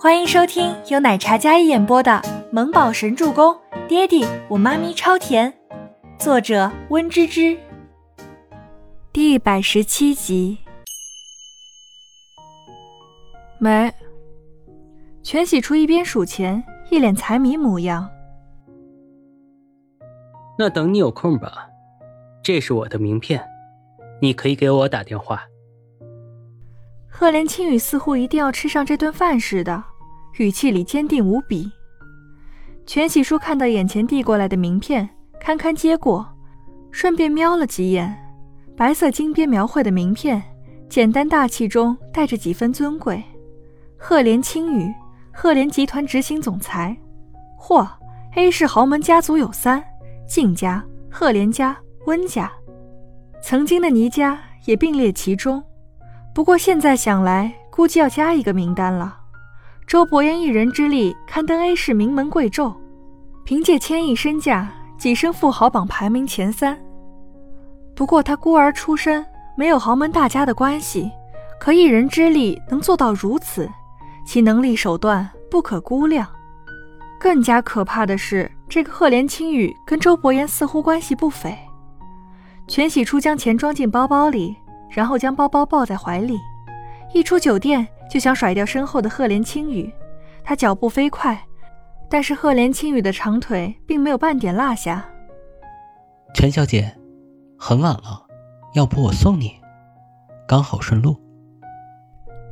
[0.00, 2.12] 欢迎收听由奶茶嘉一演播的
[2.52, 3.52] 《萌宝神助攻》，
[3.88, 5.52] 爹地我妈咪超甜，
[6.16, 7.58] 作者温芝芝。
[9.12, 10.56] 第一百十七集。
[13.58, 13.92] 没。
[15.24, 18.08] 全喜初一边数钱，一脸财迷模样。
[20.56, 21.68] 那等你有空吧，
[22.40, 23.44] 这是我的名片，
[24.22, 25.42] 你可以给我打电话。
[27.08, 29.82] 赫连青雨似乎一定要吃上这顿饭似的，
[30.38, 31.70] 语气里坚定无比。
[32.86, 35.08] 全喜叔看到眼前递过来的名片，
[35.40, 36.26] 堪堪接过，
[36.90, 38.16] 顺便瞄了几眼，
[38.76, 40.42] 白色金边描绘的名片，
[40.88, 43.22] 简单大气中带着几分尊贵。
[43.96, 44.94] 赫连青雨，
[45.32, 46.96] 赫连集团执行总裁。
[47.58, 47.86] 嚯
[48.36, 49.82] ，A 市豪门家族有三：
[50.26, 52.50] 靳家、赫连家、温家，
[53.42, 55.62] 曾经的倪家也并列其中。
[56.38, 59.18] 不过现在想来，估计要加一个名单了。
[59.88, 62.72] 周伯言一人之力刊登 A 市名门贵胄，
[63.44, 66.78] 凭借千亿身价跻身富豪榜排名前三。
[67.92, 71.10] 不过他孤儿出身，没有豪门大家的关系，
[71.58, 73.68] 可一人之力能做到如此，
[74.24, 76.24] 其能力手段不可估量。
[77.18, 81.58] 更加可怕的是，这个赫连青羽跟周伯言似乎关系不菲。
[82.68, 84.54] 全喜初将钱装进包包里。
[84.90, 86.38] 然后将包包抱在怀里，
[87.12, 89.92] 一出酒店就想甩掉身后的赫连青羽。
[90.42, 91.38] 他脚步飞快，
[92.08, 95.04] 但是赫连青羽的长腿并没有半点落下。
[96.34, 96.96] 全小姐，
[97.58, 98.26] 很晚了，
[98.74, 99.52] 要不我送你，
[100.46, 101.16] 刚好顺路。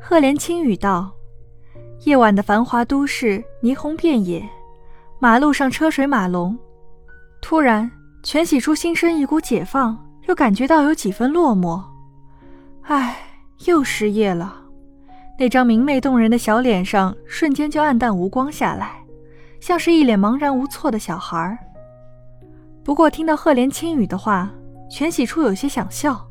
[0.00, 1.10] 赫连青羽道
[2.04, 4.46] ：“夜晚的繁华都市，霓虹遍野，
[5.20, 6.58] 马路上车水马龙。
[7.40, 7.90] 突然，
[8.24, 11.80] 全喜初心生一股解放，又感觉到有几分落寞。”
[12.84, 13.16] 唉，
[13.66, 14.60] 又失业了。
[15.38, 19.02] 那张明媚动人的小脸上瞬间就暗淡无光下来，
[19.58, 21.58] 像是一脸茫然无措的小孩。
[22.84, 24.50] 不过听到赫连青羽的话，
[24.90, 26.28] 全喜初有些想笑。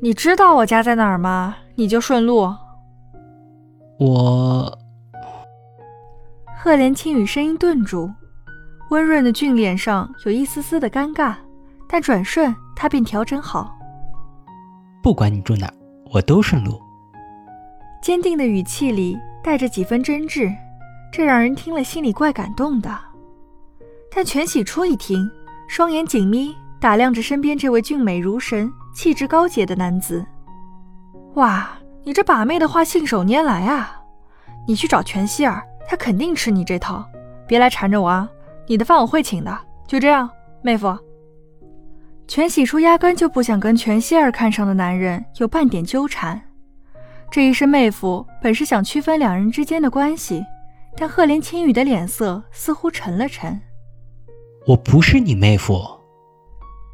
[0.00, 1.56] 你知道我家在哪儿吗？
[1.74, 2.54] 你就顺路。
[3.98, 4.78] 我。
[6.58, 8.12] 赫连青羽声音顿住，
[8.90, 11.34] 温润的俊脸上有一丝丝的尴尬，
[11.88, 13.74] 但转瞬他便调整好。
[15.06, 15.72] 不管你住哪，
[16.10, 16.82] 我都顺路。
[18.02, 20.52] 坚定的语气里带着几分真挚，
[21.12, 22.90] 这让人听了心里怪感动的。
[24.10, 25.30] 但全喜初一听，
[25.68, 30.26] 双眼紧眯，打量着身边这位俊美如神、气质高洁的男子。
[31.34, 34.02] 哇，你这把妹的话信手拈来啊！
[34.66, 37.08] 你去找全希儿，他肯定吃你这套。
[37.46, 38.28] 别来缠着我啊！
[38.66, 39.56] 你的饭我会请的。
[39.86, 40.28] 就这样，
[40.62, 40.98] 妹夫。
[42.28, 46.40] 全喜初压根就不想跟全希儿看上的男人有半点纠缠。
[47.30, 50.44] 这一声妹夫本是想区分两人之间的关系，
[50.96, 53.60] 但赫连青羽的脸色似乎沉了沉。
[54.66, 55.80] 我不是你妹夫。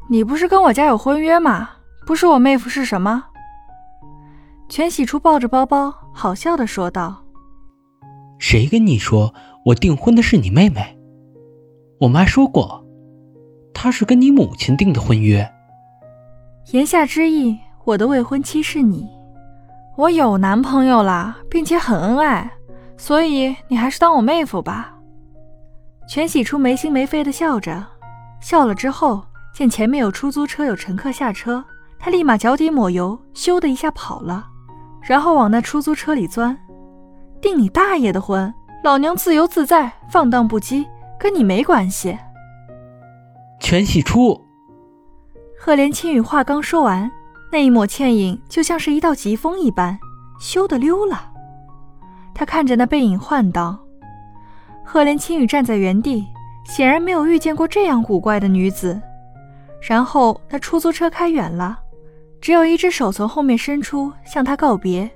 [0.09, 1.69] 你不是跟我家有婚约吗？
[2.05, 3.25] 不是我妹夫是什么？
[4.69, 7.25] 全喜初抱着包包，好笑的说道
[8.37, 9.33] ：“谁跟你说
[9.65, 10.97] 我订婚的是你妹妹？
[12.01, 12.82] 我妈说过。”
[13.83, 15.45] 他是跟你母亲订的婚约，
[16.71, 19.09] 言下之意，我的未婚妻是你。
[19.97, 22.49] 我有男朋友啦，并且很恩爱，
[22.95, 24.93] 所以你还是当我妹夫吧。
[26.07, 27.85] 全喜初没心没肺的笑着，
[28.39, 29.21] 笑了之后，
[29.53, 31.61] 见前面有出租车有乘客下车，
[31.99, 34.47] 他立马脚底抹油，咻的一下跑了，
[35.01, 36.57] 然后往那出租车里钻。
[37.41, 40.85] 订你大爷的婚，老娘自由自在，放荡不羁，
[41.19, 42.17] 跟你没关系。
[43.63, 44.39] 全喜初，
[45.57, 47.09] 赫连青羽话刚说完，
[47.49, 49.97] 那一抹倩影就像是一道疾风一般，
[50.37, 51.31] 咻的溜了。
[52.35, 53.79] 他看着那背影，唤道
[54.83, 56.27] ：“赫连青羽站在原地，
[56.65, 59.01] 显然没有遇见过这样古怪的女子。”
[59.81, 61.79] 然后那出租车开远了，
[62.41, 65.09] 只有一只手从后面伸出，向他告别。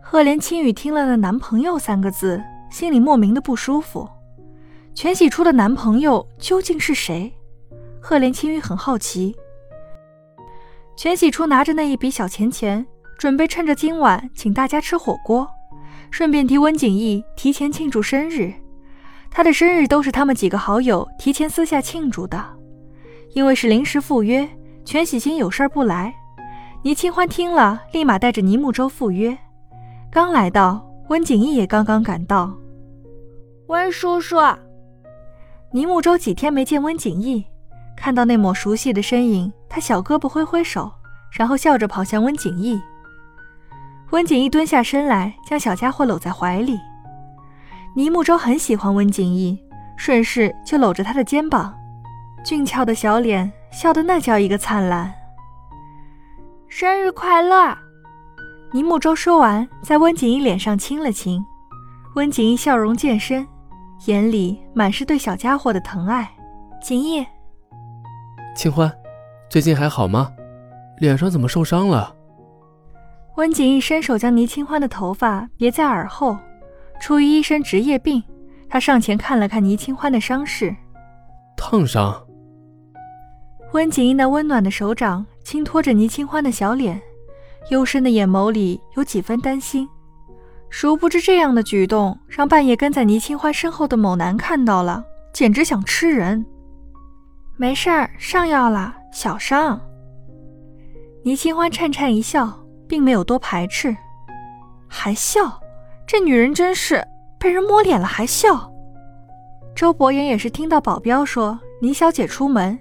[0.00, 2.40] 赫连青羽听了那“男朋友”三个字，
[2.70, 4.08] 心里莫名的不舒服。
[4.94, 7.32] 全喜初的男朋友究竟是谁？
[8.00, 9.34] 赫连青羽很好奇。
[10.96, 12.86] 全喜初拿着那一笔小钱钱，
[13.18, 15.48] 准备趁着今晚请大家吃火锅，
[16.10, 18.52] 顺便替温景逸提前庆祝生日。
[19.30, 22.44] 他的生日都是他们几个好友提前私下庆祝的，
[23.32, 24.46] 因为是临时赴约，
[24.84, 26.14] 全喜星有事不来。
[26.82, 29.36] 倪清欢听了，立马带着倪木舟赴约。
[30.10, 32.52] 刚来到，温景逸也刚刚赶到。
[33.68, 34.36] 温叔叔。
[35.74, 37.46] 倪木舟几天没见温景逸，
[37.96, 40.92] 看到那抹熟悉的身影，他小胳膊挥挥手，
[41.30, 42.78] 然后笑着跑向温景逸。
[44.10, 46.78] 温景逸蹲下身来，将小家伙搂在怀里，
[47.96, 49.58] 倪木舟很喜欢温景逸，
[49.96, 51.74] 顺势就搂着他的肩膀，
[52.44, 55.10] 俊俏的小脸笑得那叫一个灿烂。
[56.68, 57.78] 生日快乐！
[58.74, 61.42] 倪木舟说完，在温景逸脸上亲了亲。
[62.14, 63.46] 温景逸笑容渐深，
[64.06, 66.28] 眼里满是对小家伙的疼爱。
[66.80, 67.24] 景逸，
[68.56, 68.92] 清欢，
[69.48, 70.32] 最近还好吗？
[70.98, 72.14] 脸上怎么受伤了？
[73.36, 76.36] 温景逸伸手将倪清欢的头发别在耳后。
[77.00, 78.22] 出于一身职业病，
[78.68, 80.74] 他上前看了看倪清欢的伤势，
[81.56, 82.20] 烫伤。
[83.72, 87.00] 温景逸那温暖的手掌轻托着倪清欢的小脸，
[87.70, 89.88] 幽深的眼眸里有几分担心。
[90.74, 96.44] 殊不知这样的举动让半夜跟在倪清欢身后的某男看到了，简直想吃人。
[97.58, 99.78] 没事儿，上药了，小伤。
[101.24, 102.50] 倪清欢颤颤一笑，
[102.88, 103.94] 并没有多排斥，
[104.88, 105.60] 还笑。
[106.06, 107.06] 这女人真是
[107.38, 108.72] 被人摸脸了还笑。
[109.76, 112.78] 周伯言也是听到保镖说倪小姐出门，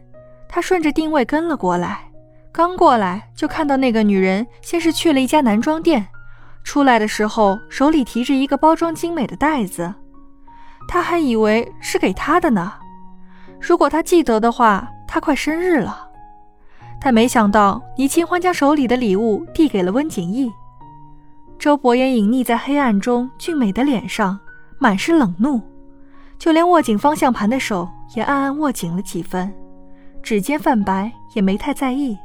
[0.48, 2.10] 他顺着定位跟了过来。
[2.54, 6.08] 刚过来就看到那个女人先是去了一家男装店，
[6.64, 9.94] 出来的时候手里提着一个包装精美的袋子，
[10.88, 12.74] 他还以为是给他的呢。
[13.60, 16.10] 如果他记得的话，他快生日了。
[17.00, 20.52] 但没想到倪清欢将手里的礼物递给了温景逸。
[21.58, 24.40] 周伯言隐匿在黑暗中，俊美的脸上
[24.80, 25.60] 满是冷怒，
[26.38, 29.52] 就连握紧方向盘的手也暗暗握紧了几分，
[30.24, 32.18] 指尖泛白，也没太在意。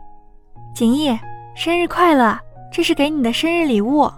[0.74, 1.18] 景逸，
[1.54, 2.38] 生日快乐！
[2.72, 4.10] 这是给你的生日礼物。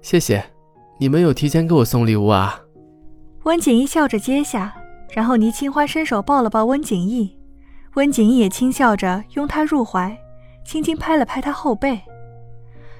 [0.00, 0.44] 谢谢，
[0.98, 2.60] 你们有提前给我送礼物啊？
[3.44, 4.74] 温景逸笑着接下，
[5.10, 7.38] 然后倪清欢伸手抱了抱温景逸，
[7.94, 10.16] 温景逸也轻笑着拥他入怀，
[10.64, 12.00] 轻轻拍了拍他后背。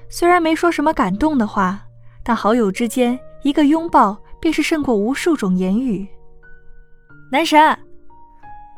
[0.09, 1.85] 虽然没说什么感动的话，
[2.23, 6.07] 但好友之间一个拥抱便是胜过无数种言语。
[7.31, 7.59] 男神，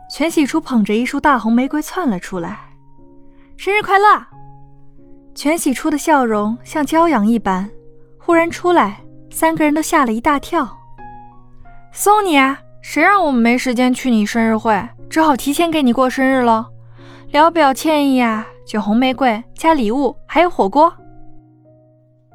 [0.10, 2.70] 全喜初捧着一束大红玫瑰窜了出来，
[3.58, 4.26] 生日快乐！
[5.38, 7.70] 全喜初的笑容像骄阳一般，
[8.18, 9.00] 忽然出来，
[9.30, 10.68] 三个人都吓了一大跳。
[11.92, 16.68] 送你啊，谁让我们没时间去你生日会，只好提前给你过生日了，
[17.30, 20.92] 聊表歉意啊，酒红玫瑰加礼物，还有火锅。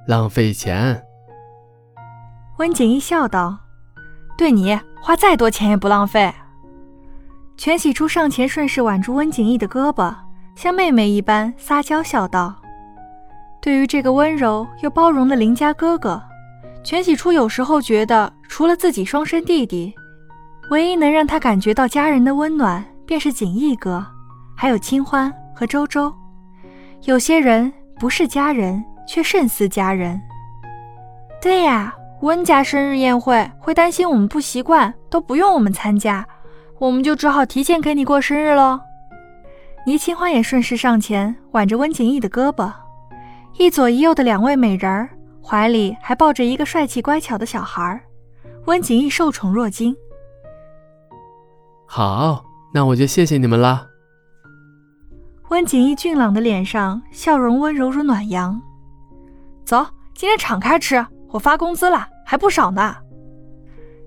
[0.06, 1.02] 浪费钱，
[2.58, 3.58] 温景逸笑道
[4.38, 6.32] ：“对你花再多钱也不浪费。”
[7.58, 10.14] 全喜初上前顺势挽住温景逸的胳膊，
[10.54, 12.54] 像妹妹一般撒娇笑道
[13.62, 16.22] ：“对于这个温柔又包容的邻家哥哥，
[16.84, 19.94] 全喜初有时候觉得，除了自己双生弟弟，
[20.70, 24.04] 唯一能让他感觉到家人的温暖，便是景逸哥，
[24.56, 26.12] 还有清欢和周周。
[27.04, 30.18] 有些人不是家人。”却甚似家人。
[31.40, 36.24] 对呀，温家生日宴会会担心我们不习惯，都不用我们参加，
[36.78, 38.80] 我们就只好提前给你过生日喽。
[39.84, 42.72] 倪清欢也顺势上前挽着温景逸的胳膊，
[43.58, 45.10] 一左一右的两位美人儿，
[45.42, 48.02] 怀里还抱着一个帅气乖巧的小孩。
[48.66, 49.94] 温景逸受宠若惊。
[51.86, 53.86] 好，那我就谢谢你们啦。
[55.50, 58.60] 温景逸俊朗的脸上笑容温柔如暖阳。
[59.64, 59.84] 走，
[60.14, 62.96] 今天敞开吃，我发工资了，还不少呢。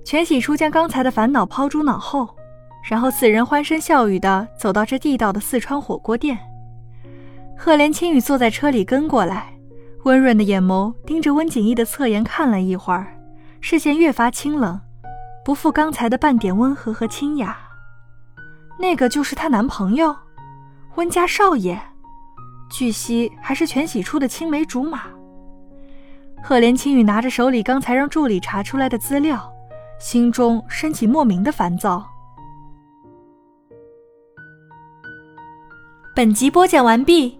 [0.04, 2.28] 全喜初将刚才的烦恼抛诸脑后，
[2.90, 6.40] 然后四人欢声笑语的走到这地道的四川火锅店。
[7.58, 9.58] 赫连青雨坐在车里跟过来，
[10.04, 13.18] 温润的眼眸盯着温景逸的侧颜看了一会儿，
[13.62, 14.80] 视线越发清冷，
[15.44, 17.58] 不复刚才的半点温和和清雅。
[18.78, 20.16] 那个就是她男朋友，
[20.96, 21.80] 温家少爷，
[22.70, 25.04] 据悉还是全喜初的青梅竹马。
[26.44, 29.52] 赫连青雨拿着手里刚才让助理查出来的资料，
[29.98, 32.06] 心中升起莫名的烦躁。
[36.16, 37.40] 本集播讲完毕，